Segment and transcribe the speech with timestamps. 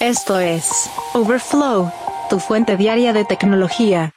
[0.00, 1.92] Esto es Overflow,
[2.30, 4.14] tu fuente diaria de tecnología.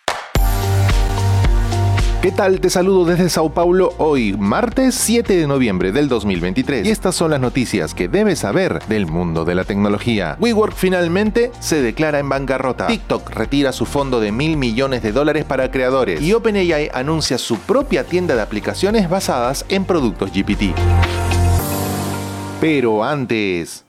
[2.21, 2.62] ¿Qué tal?
[2.62, 6.88] Te saludo desde Sao Paulo hoy, martes 7 de noviembre del 2023.
[6.88, 10.38] Y estas son las noticias que debes saber del mundo de la tecnología.
[10.39, 12.88] WeWork finalmente se declara en bancarrota.
[12.88, 16.21] TikTok retira su fondo de mil millones de dólares para creadores.
[16.21, 20.73] Y OpenAI anuncia su propia tienda de aplicaciones basadas en productos GPT.
[22.61, 23.84] Pero antes...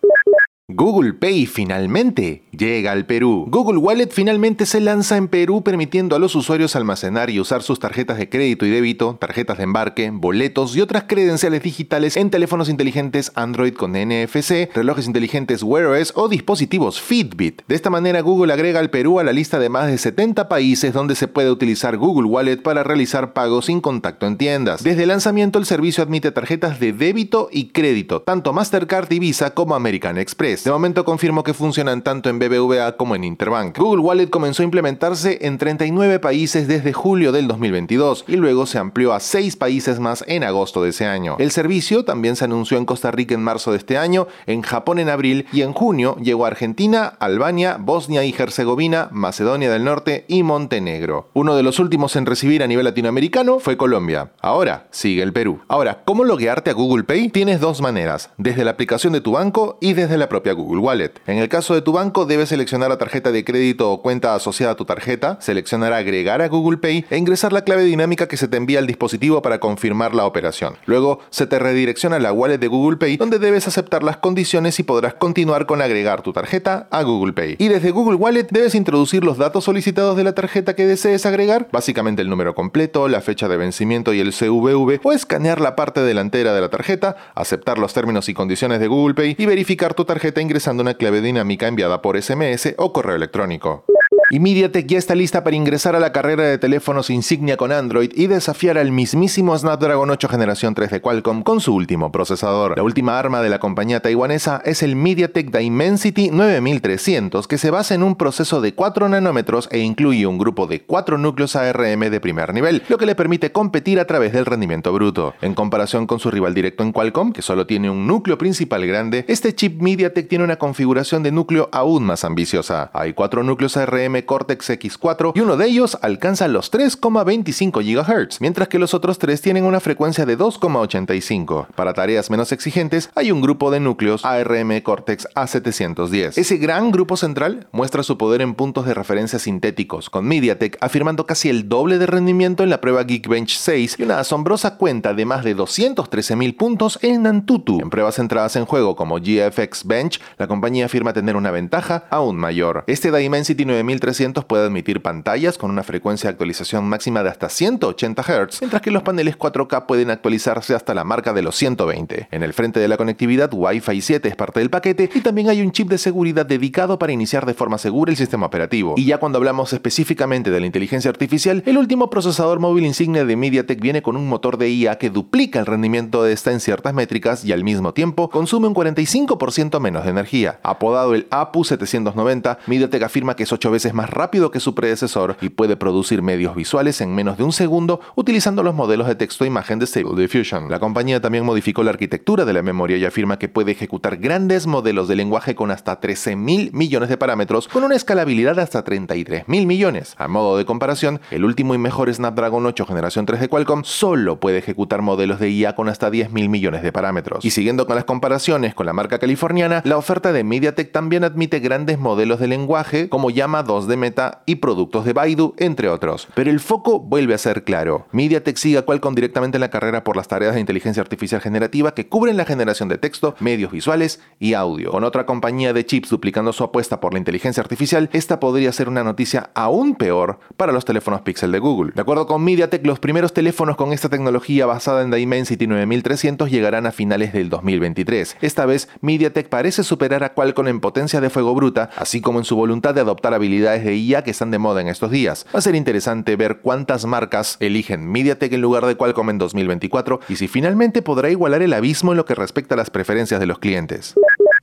[0.69, 3.45] Google Pay finalmente llega al Perú.
[3.51, 7.79] Google Wallet finalmente se lanza en Perú permitiendo a los usuarios almacenar y usar sus
[7.79, 12.71] tarjetas de crédito y débito, tarjetas de embarque, boletos y otras credenciales digitales en teléfonos
[12.71, 17.61] inteligentes Android con NFC, relojes inteligentes Wear OS o dispositivos Fitbit.
[17.69, 20.95] De esta manera Google agrega al Perú a la lista de más de 70 países
[20.95, 24.83] donde se puede utilizar Google Wallet para realizar pagos sin contacto en tiendas.
[24.83, 29.53] Desde el lanzamiento el servicio admite tarjetas de débito y crédito, tanto Mastercard y Visa
[29.53, 30.54] como American Express.
[30.63, 33.77] De momento confirmó que funcionan tanto en BBVA como en Interbank.
[33.77, 38.79] Google Wallet comenzó a implementarse en 39 países desde julio del 2022 y luego se
[38.79, 41.37] amplió a 6 países más en agosto de ese año.
[41.39, 44.99] El servicio también se anunció en Costa Rica en marzo de este año, en Japón
[44.99, 50.25] en abril y en junio llegó a Argentina, Albania, Bosnia y Herzegovina, Macedonia del Norte
[50.29, 51.31] y Montenegro.
[51.33, 54.33] Uno de los últimos en recibir a nivel latinoamericano fue Colombia.
[54.41, 55.61] Ahora sigue el Perú.
[55.69, 57.31] Ahora, ¿cómo loguearte a Google Pay?
[57.31, 61.13] Tienes dos maneras, desde la aplicación de tu banco y desde la propia Google Wallet.
[61.27, 64.73] En el caso de tu banco, debes seleccionar la tarjeta de crédito o cuenta asociada
[64.73, 68.49] a tu tarjeta, seleccionar agregar a Google Pay e ingresar la clave dinámica que se
[68.49, 70.77] te envía al dispositivo para confirmar la operación.
[70.87, 74.79] Luego se te redirecciona a la wallet de Google Pay donde debes aceptar las condiciones
[74.79, 77.57] y podrás continuar con agregar tu tarjeta a Google Pay.
[77.59, 81.69] Y desde Google Wallet debes introducir los datos solicitados de la tarjeta que desees agregar,
[81.73, 86.01] básicamente el número completo, la fecha de vencimiento y el CVV, o escanear la parte
[86.01, 90.05] delantera de la tarjeta, aceptar los términos y condiciones de Google Pay y verificar tu
[90.05, 93.85] tarjeta ingresando una clave dinámica enviada por SMS o correo electrónico.
[94.31, 98.11] Y MediaTek ya está lista para ingresar a la carrera de teléfonos insignia con Android
[98.15, 102.77] y desafiar al mismísimo Snapdragon 8 generación 3 de Qualcomm con su último procesador.
[102.77, 107.95] La última arma de la compañía taiwanesa es el MediaTek Dimensity 9300 que se basa
[107.95, 112.21] en un proceso de 4 nanómetros e incluye un grupo de 4 núcleos ARM de
[112.21, 115.35] primer nivel, lo que le permite competir a través del rendimiento bruto.
[115.43, 119.27] En comparación con su rival directo en Qualcomm, que solo tiene un núcleo principal grande,
[119.29, 122.91] este chip MediaTek tiene una configuración de núcleo aún más ambiciosa.
[122.95, 128.69] Hay 4 núcleos ARM Cortex X4 y uno de ellos alcanza los 3,25 GHz, mientras
[128.69, 131.67] que los otros tres tienen una frecuencia de 2,85.
[131.75, 136.39] Para tareas menos exigentes hay un grupo de núcleos ARM Cortex A710.
[136.39, 141.27] Ese gran grupo central muestra su poder en puntos de referencia sintéticos, con MediaTek afirmando
[141.27, 145.25] casi el doble de rendimiento en la prueba Geekbench 6 y una asombrosa cuenta de
[145.25, 147.81] más de 213.000 puntos en Antutu.
[147.81, 152.37] En pruebas centradas en juego como GFX Bench, la compañía afirma tener una ventaja aún
[152.37, 152.85] mayor.
[152.87, 153.65] Este Dimensity
[154.05, 158.83] 9300 puede admitir pantallas con una frecuencia de actualización máxima de hasta 180 Hz, mientras
[158.83, 162.29] que los paneles 4K pueden actualizarse hasta la marca de los 120.
[162.31, 165.63] En el frente de la conectividad, Wi-Fi 7 es parte del paquete y también hay
[165.63, 168.95] un chip de seguridad dedicado para iniciar de forma segura el sistema operativo.
[168.97, 173.37] Y ya cuando hablamos específicamente de la inteligencia artificial, el último procesador móvil insignia de
[173.37, 176.93] MediaTek viene con un motor de IA que duplica el rendimiento de esta en ciertas
[176.93, 180.61] métricas y al mismo tiempo consume un 45% menos de energía.
[180.63, 185.37] Apodado el APU 790, MediaTek afirma que es 8 veces más rápido que su predecesor
[185.41, 189.45] y puede producir medios visuales en menos de un segundo utilizando los modelos de texto
[189.45, 190.71] e imagen de Stable Diffusion.
[190.71, 194.67] La compañía también modificó la arquitectura de la memoria y afirma que puede ejecutar grandes
[194.67, 200.15] modelos de lenguaje con hasta 13.000 millones de parámetros con una escalabilidad hasta 33.000 millones.
[200.19, 204.41] A modo de comparación, el último y mejor Snapdragon 8 generación 3 de Qualcomm solo
[204.41, 207.45] puede ejecutar modelos de IA con hasta 10.000 millones de parámetros.
[207.45, 211.61] Y siguiendo con las comparaciones con la marca californiana, la oferta de MediaTek también admite
[211.61, 216.29] grandes modelos de lenguaje como Llama 2 de Meta y productos de Baidu, entre otros.
[216.35, 218.07] Pero el foco vuelve a ser claro.
[218.13, 221.95] MediaTek sigue a Qualcomm directamente en la carrera por las tareas de inteligencia artificial generativa
[221.95, 224.91] que cubren la generación de texto, medios visuales y audio.
[224.91, 228.89] Con otra compañía de chips duplicando su apuesta por la inteligencia artificial, esta podría ser
[228.89, 231.93] una noticia aún peor para los teléfonos Pixel de Google.
[231.95, 236.87] De acuerdo con MediaTek, los primeros teléfonos con esta tecnología basada en Dimensity 9300 llegarán
[236.87, 238.37] a finales del 2023.
[238.41, 242.45] Esta vez, MediaTek parece superar a Qualcomm en potencia de fuego bruta, así como en
[242.45, 245.47] su voluntad de adoptar habilidades de IA que están de moda en estos días.
[245.55, 250.21] Va a ser interesante ver cuántas marcas eligen MediaTek en lugar de Qualcomm en 2024
[250.29, 253.47] y si finalmente podrá igualar el abismo en lo que respecta a las preferencias de
[253.47, 254.15] los clientes.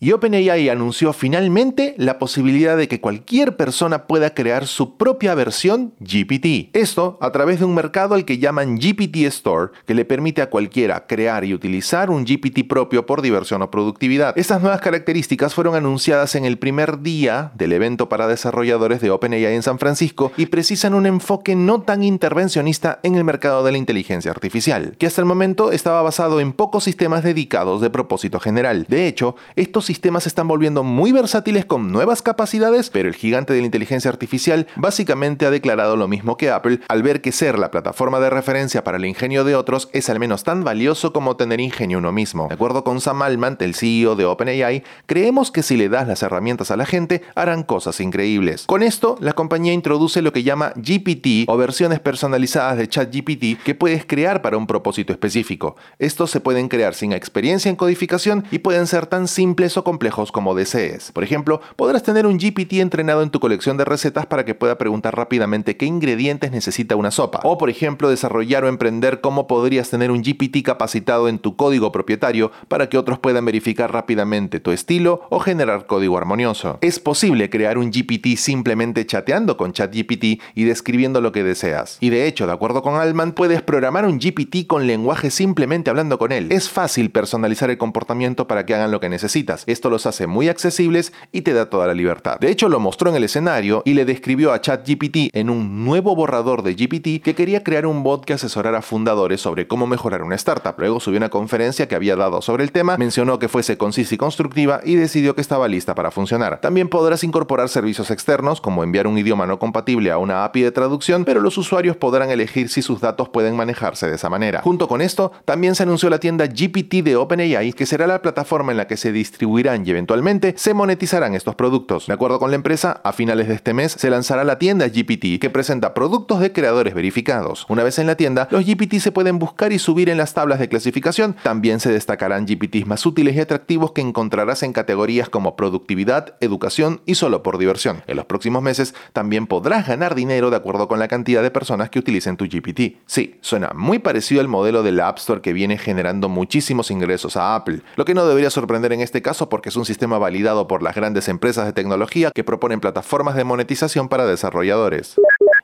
[0.04, 5.94] Y OpenAI anunció finalmente la posibilidad de que cualquier persona pueda crear su propia versión
[6.00, 6.76] GPT.
[6.76, 10.50] Esto a través de un mercado al que llaman GPT Store, que le permite a
[10.50, 14.36] cualquiera crear y utilizar un GPT propio por diversión o productividad.
[14.40, 19.54] Estas nuevas características fueron anunciadas en el primer día del evento para desarrolladores de OpenAI
[19.54, 23.78] en San Francisco y precisan un enfoque no tan intervencionista en el mercado de la
[23.78, 28.88] inteligencia artificial, que hasta el momento estaba basado en pocos sistemas dedicados de propósito general.
[28.90, 33.52] De hecho, estos sistemas se están volviendo muy versátiles con nuevas capacidades, pero el gigante
[33.52, 37.60] de la inteligencia artificial básicamente ha declarado lo mismo que Apple al ver que ser
[37.60, 41.36] la plataforma de referencia para el ingenio de otros es al menos tan valioso como
[41.36, 42.48] tener ingenio uno mismo.
[42.48, 46.24] De acuerdo con Sam Altman, el CEO de OpenAI, creemos que si le das las
[46.24, 48.68] herramientas a la gente, harán cosas increíbles.
[48.68, 53.76] Con esto, la compañía introduce lo que llama GPT o versiones personalizadas de ChatGPT que
[53.76, 55.76] puedes crear para un propósito específico.
[56.00, 60.32] Estos se pueden crear sin experiencia en codificación y pueden ser tan simples o complejos
[60.32, 61.12] como desees.
[61.12, 64.78] Por ejemplo, podrás tener un GPT entrenado en tu colección de recetas para que pueda
[64.78, 67.40] preguntar rápidamente qué ingredientes necesita una sopa.
[67.44, 71.92] O por ejemplo, desarrollar o emprender cómo podrías tener un GPT capacitado en tu código
[71.92, 76.78] propietario para que otros puedan verificar rápidamente tu estilo o generar código armonioso.
[76.82, 81.98] Es posible crear un GPT simplemente chateando con ChatGPT y describiendo lo que deseas.
[82.00, 86.18] Y de hecho, de acuerdo con Altman, puedes programar un GPT con lenguaje simplemente hablando
[86.18, 86.52] con él.
[86.52, 89.64] Es fácil personalizar el comportamiento para que hagan lo que necesitas.
[89.72, 92.38] Esto los hace muy accesibles y te da toda la libertad.
[92.40, 96.16] De hecho, lo mostró en el escenario y le describió a ChatGPT en un nuevo
[96.16, 100.36] borrador de GPT que quería crear un bot que asesorara fundadores sobre cómo mejorar una
[100.36, 100.76] startup.
[100.78, 104.18] Luego subió una conferencia que había dado sobre el tema, mencionó que fuese concisa y
[104.18, 106.60] constructiva y decidió que estaba lista para funcionar.
[106.62, 110.72] También podrás incorporar servicios externos como enviar un idioma no compatible a una API de
[110.72, 114.62] traducción, pero los usuarios podrán elegir si sus datos pueden manejarse de esa manera.
[114.62, 118.72] Junto con esto, también se anunció la tienda GPT de OpenAI, que será la plataforma
[118.72, 119.12] en la que se
[119.62, 122.08] y eventualmente se monetizarán estos productos.
[122.08, 125.40] De acuerdo con la empresa, a finales de este mes se lanzará la tienda GPT,
[125.40, 127.68] que presenta productos de creadores verificados.
[127.70, 130.58] Una vez en la tienda, los GPT se pueden buscar y subir en las tablas
[130.58, 131.36] de clasificación.
[131.44, 137.02] También se destacarán GPTs más útiles y atractivos que encontrarás en categorías como productividad, educación
[137.06, 138.02] y solo por diversión.
[138.08, 141.92] En los próximos meses también podrás ganar dinero de acuerdo con la cantidad de personas
[141.92, 142.98] que utilicen tu GPT.
[143.06, 147.54] Sí, suena muy parecido al modelo del App Store que viene generando muchísimos ingresos a
[147.54, 150.96] Apple, lo que no debería sorprender en este porque es un sistema validado por las
[150.96, 155.16] grandes empresas de tecnología que proponen plataformas de monetización para desarrolladores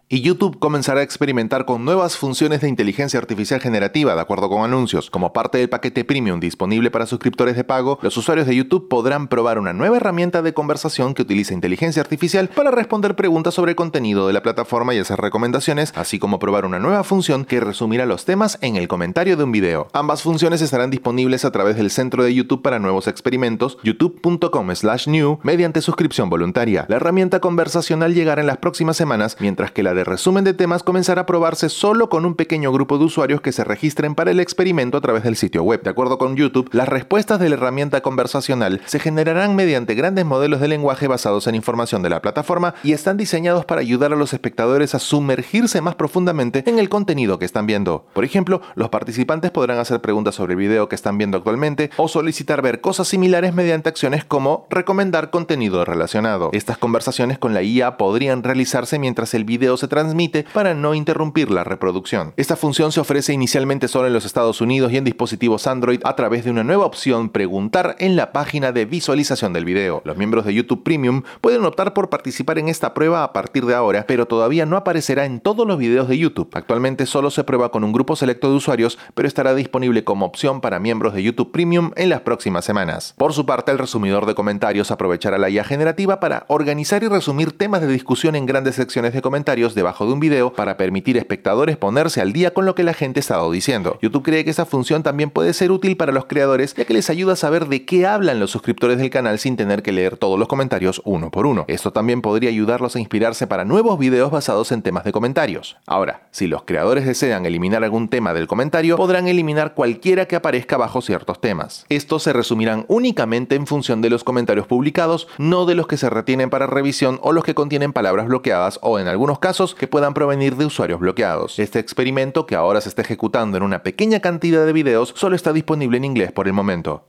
[0.10, 4.64] y YouTube comenzará a experimentar con nuevas funciones de inteligencia artificial generativa, de acuerdo con
[4.64, 5.10] anuncios.
[5.10, 9.28] Como parte del paquete premium disponible para suscriptores de pago, los usuarios de YouTube podrán
[9.28, 13.76] probar una nueva herramienta de conversación que utiliza inteligencia artificial para responder preguntas sobre el
[13.76, 18.06] contenido de la plataforma y hacer recomendaciones, así como probar una nueva función que resumirá
[18.06, 19.88] los temas en el comentario de un video.
[19.92, 25.82] Ambas funciones estarán disponibles a través del centro de YouTube para nuevos experimentos, youtube.com/new, mediante
[25.82, 26.86] suscripción voluntaria.
[26.88, 30.84] La herramienta conversacional llegará en las próximas semanas, mientras que la de resumen de temas
[30.84, 34.40] comenzará a probarse solo con un pequeño grupo de usuarios que se registren para el
[34.40, 35.82] experimento a través del sitio web.
[35.82, 40.62] De acuerdo con YouTube, las respuestas de la herramienta conversacional se generarán mediante grandes modelos
[40.62, 44.34] de lenguaje basados en información de la plataforma y están diseñados para ayudar a los
[44.34, 48.06] espectadores a sumergirse más profundamente en el contenido que están viendo.
[48.14, 52.08] Por ejemplo, los participantes podrán hacer preguntas sobre el video que están viendo actualmente o
[52.08, 56.52] solicitar ver cosas similares mediante acciones como recomendar contenido relacionado.
[56.54, 61.52] Estas conversaciones con la IA podrían realizarse mientras el video se transmite para no interrumpir
[61.52, 62.34] la reproducción.
[62.38, 66.16] Esta función se ofrece inicialmente solo en los Estados Unidos y en dispositivos Android a
[66.16, 70.02] través de una nueva opción Preguntar en la página de visualización del video.
[70.06, 73.76] Los miembros de YouTube Premium pueden optar por participar en esta prueba a partir de
[73.76, 76.50] ahora, pero todavía no aparecerá en todos los videos de YouTube.
[76.54, 80.62] Actualmente solo se prueba con un grupo selecto de usuarios, pero estará disponible como opción
[80.62, 83.14] para miembros de YouTube Premium en las próximas semanas.
[83.18, 87.58] Por su parte, el resumidor de comentarios aprovechará la IA generativa para organizar y resumir
[87.58, 91.78] temas de discusión en grandes secciones de comentarios debajo de un video para permitir espectadores
[91.78, 93.98] ponerse al día con lo que la gente ha estado diciendo.
[94.02, 97.10] YouTube cree que esa función también puede ser útil para los creadores ya que les
[97.10, 100.38] ayuda a saber de qué hablan los suscriptores del canal sin tener que leer todos
[100.38, 101.64] los comentarios uno por uno.
[101.68, 105.78] Esto también podría ayudarlos a inspirarse para nuevos videos basados en temas de comentarios.
[105.86, 110.78] Ahora, si los creadores desean eliminar algún tema del comentario, podrán eliminar cualquiera que aparezca
[110.78, 111.86] bajo ciertos temas.
[111.90, 116.10] Estos se resumirán únicamente en función de los comentarios publicados, no de los que se
[116.10, 120.14] retienen para revisión o los que contienen palabras bloqueadas o en algunos casos que puedan
[120.14, 121.60] provenir de usuarios bloqueados.
[121.60, 125.54] Este experimento, que ahora se está ejecutando en una pequeña cantidad de videos, solo está
[125.54, 127.04] disponible en inglés por el momento.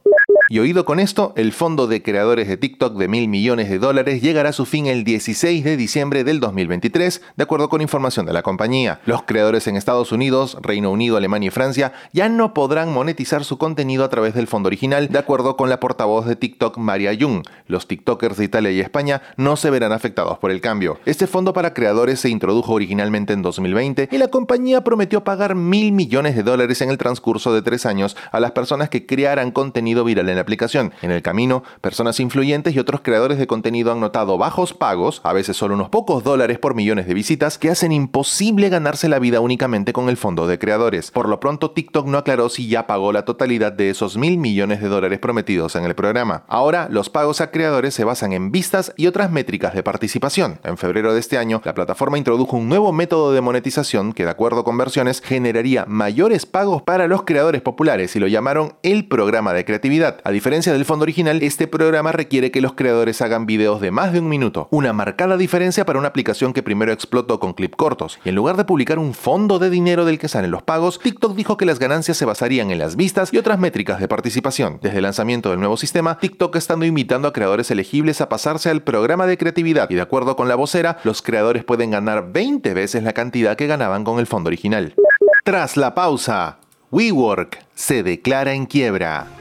[0.51, 4.23] Y oído con esto, el fondo de creadores de TikTok de mil millones de dólares
[4.23, 8.33] llegará a su fin el 16 de diciembre del 2023, de acuerdo con información de
[8.33, 8.99] la compañía.
[9.05, 13.59] Los creadores en Estados Unidos, Reino Unido, Alemania y Francia ya no podrán monetizar su
[13.59, 17.43] contenido a través del fondo original, de acuerdo con la portavoz de TikTok, Maria Jung.
[17.67, 20.99] Los TikTokers de Italia y España no se verán afectados por el cambio.
[21.05, 25.93] Este fondo para creadores se introdujo originalmente en 2020 y la compañía prometió pagar mil
[25.93, 30.05] millones de dólares en el transcurso de tres años a las personas que crearan contenido
[30.05, 30.93] viral en la aplicación.
[31.03, 35.33] En el camino, personas influyentes y otros creadores de contenido han notado bajos pagos, a
[35.33, 39.41] veces solo unos pocos dólares por millones de visitas, que hacen imposible ganarse la vida
[39.41, 41.11] únicamente con el fondo de creadores.
[41.11, 44.81] Por lo pronto, TikTok no aclaró si ya pagó la totalidad de esos mil millones
[44.81, 46.45] de dólares prometidos en el programa.
[46.49, 50.61] Ahora, los pagos a creadores se basan en vistas y otras métricas de participación.
[50.65, 54.31] En febrero de este año, la plataforma introdujo un nuevo método de monetización que, de
[54.31, 59.53] acuerdo con versiones, generaría mayores pagos para los creadores populares y lo llamaron el programa
[59.53, 60.21] de creatividad.
[60.29, 64.13] A diferencia del fondo original, este programa requiere que los creadores hagan videos de más
[64.13, 68.19] de un minuto, una marcada diferencia para una aplicación que primero explotó con clips cortos.
[68.27, 71.35] Y en lugar de publicar un fondo de dinero del que salen los pagos, TikTok
[71.35, 74.81] dijo que las ganancias se basarían en las vistas y otras métricas de participación.
[74.83, 78.83] Desde el lanzamiento del nuevo sistema, TikTok está invitando a creadores elegibles a pasarse al
[78.83, 83.03] programa de creatividad y de acuerdo con la vocera, los creadores pueden ganar 20 veces
[83.03, 84.95] la cantidad que ganaban con el fondo original.
[85.43, 86.59] Tras la pausa,
[86.91, 89.38] WeWork se declara en quiebra.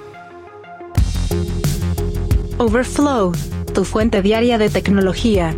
[2.60, 3.34] Overflow,
[3.72, 5.56] tu fuente diaria de tecnología.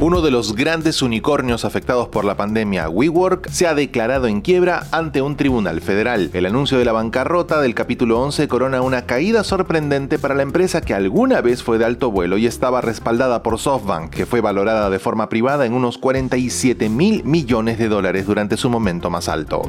[0.00, 4.86] Uno de los grandes unicornios afectados por la pandemia, WeWork, se ha declarado en quiebra
[4.92, 6.28] ante un tribunal federal.
[6.34, 10.82] El anuncio de la bancarrota del capítulo 11 corona una caída sorprendente para la empresa
[10.82, 14.90] que alguna vez fue de alto vuelo y estaba respaldada por SoftBank, que fue valorada
[14.90, 19.62] de forma privada en unos 47 mil millones de dólares durante su momento más alto.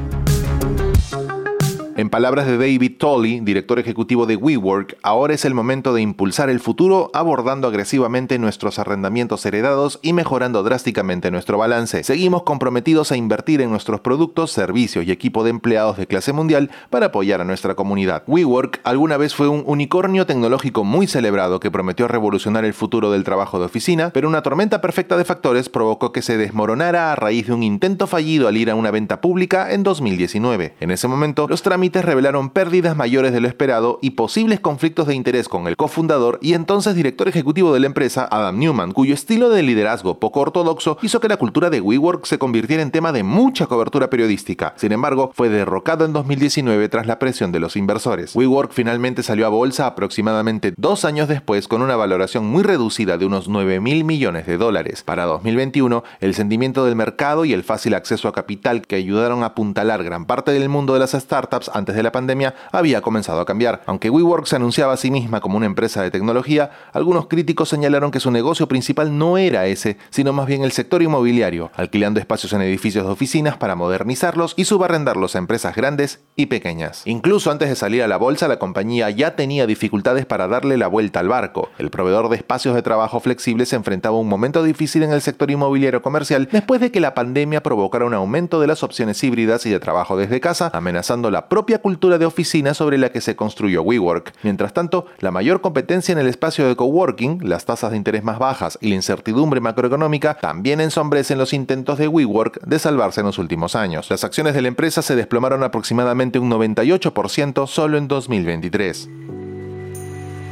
[1.98, 6.50] En palabras de David Tolley, director ejecutivo de WeWork, ahora es el momento de impulsar
[6.50, 12.04] el futuro abordando agresivamente nuestros arrendamientos heredados y mejorando drásticamente nuestro balance.
[12.04, 16.70] Seguimos comprometidos a invertir en nuestros productos, servicios y equipo de empleados de clase mundial
[16.90, 18.24] para apoyar a nuestra comunidad.
[18.28, 23.24] WeWork alguna vez fue un unicornio tecnológico muy celebrado que prometió revolucionar el futuro del
[23.24, 27.48] trabajo de oficina, pero una tormenta perfecta de factores provocó que se desmoronara a raíz
[27.48, 30.74] de un intento fallido al ir a una venta pública en 2019.
[30.82, 35.16] En ese momento, los trámites revelaron pérdidas mayores de lo esperado y posibles conflictos de
[35.16, 39.50] interés con el cofundador y entonces director ejecutivo de la empresa, Adam Newman, cuyo estilo
[39.50, 43.24] de liderazgo poco ortodoxo hizo que la cultura de WeWork se convirtiera en tema de
[43.24, 44.74] mucha cobertura periodística.
[44.78, 48.36] Sin embargo, fue derrocado en 2019 tras la presión de los inversores.
[48.36, 53.26] WeWork finalmente salió a bolsa aproximadamente dos años después con una valoración muy reducida de
[53.26, 55.04] unos 9 mil millones de dólares.
[55.04, 59.48] Para 2021, el sentimiento del mercado y el fácil acceso a capital que ayudaron a
[59.48, 63.46] apuntalar gran parte del mundo de las startups antes de la pandemia había comenzado a
[63.46, 63.82] cambiar.
[63.86, 68.12] Aunque WeWork se anunciaba a sí misma como una empresa de tecnología, algunos críticos señalaron
[68.12, 72.54] que su negocio principal no era ese, sino más bien el sector inmobiliario, alquilando espacios
[72.54, 77.02] en edificios de oficinas para modernizarlos y subarrendarlos a empresas grandes y pequeñas.
[77.06, 80.88] Incluso antes de salir a la bolsa, la compañía ya tenía dificultades para darle la
[80.88, 81.70] vuelta al barco.
[81.78, 85.22] El proveedor de espacios de trabajo flexibles se enfrentaba a un momento difícil en el
[85.22, 89.66] sector inmobiliario comercial después de que la pandemia provocara un aumento de las opciones híbridas
[89.66, 93.36] y de trabajo desde casa, amenazando la propia cultura de oficina sobre la que se
[93.36, 94.34] construyó WeWork.
[94.44, 98.40] Mientras tanto, la mayor competencia en el espacio de coworking, las tasas de interés más
[98.40, 103.38] bajas y la incertidumbre macroeconómica también ensombrecen los intentos de WeWork de salvarse en los
[103.38, 104.10] últimos años.
[104.10, 109.10] Las acciones de la empresa se desplomaron aproximadamente un 98% solo en 2023.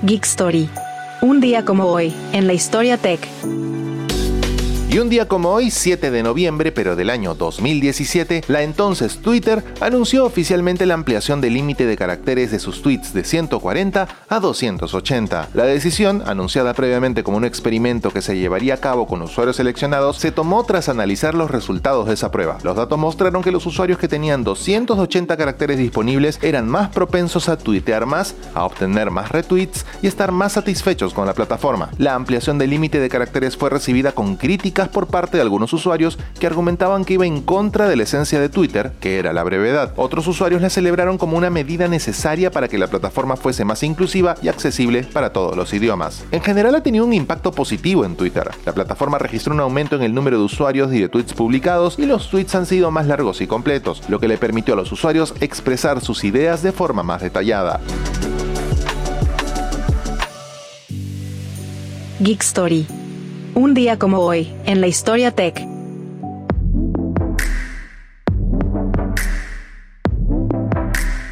[0.03, 0.70] Geek Story.
[1.22, 3.25] Un día como hoy, en la historia tech.
[4.94, 9.64] Y un día como hoy, 7 de noviembre, pero del año 2017, la entonces Twitter
[9.82, 15.50] anunció oficialmente la ampliación del límite de caracteres de sus tweets de 140 a 280.
[15.56, 20.18] La decisión, anunciada previamente como un experimento que se llevaría a cabo con usuarios seleccionados,
[20.18, 22.60] se tomó tras analizar los resultados de esa prueba.
[22.62, 27.58] Los datos mostraron que los usuarios que tenían 280 caracteres disponibles eran más propensos a
[27.58, 31.90] tuitear más, a obtener más retweets y estar más satisfechos con la plataforma.
[31.98, 34.36] La ampliación del límite de caracteres fue recibida con
[34.90, 38.50] por parte de algunos usuarios que argumentaban que iba en contra de la esencia de
[38.50, 39.94] Twitter, que era la brevedad.
[39.96, 44.36] Otros usuarios la celebraron como una medida necesaria para que la plataforma fuese más inclusiva
[44.42, 46.25] y accesible para todos los idiomas.
[46.32, 48.50] En general ha tenido un impacto positivo en Twitter.
[48.66, 52.06] La plataforma registró un aumento en el número de usuarios y de tweets publicados y
[52.06, 55.34] los tweets han sido más largos y completos, lo que le permitió a los usuarios
[55.40, 57.80] expresar sus ideas de forma más detallada.
[62.20, 63.02] Geek Story
[63.55, 65.60] un día como hoy, en la historia tech.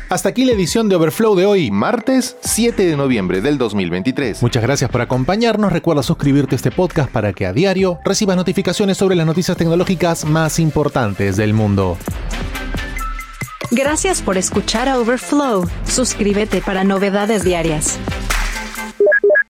[0.10, 4.42] Hasta aquí la edición de Overflow de hoy, martes 7 de noviembre del 2023.
[4.42, 5.72] Muchas gracias por acompañarnos.
[5.72, 10.26] Recuerda suscribirte a este podcast para que a diario recibas notificaciones sobre las noticias tecnológicas
[10.26, 11.98] más importantes del mundo.
[13.72, 15.66] Gracias por escuchar a Overflow.
[15.86, 17.98] Suscríbete para novedades diarias.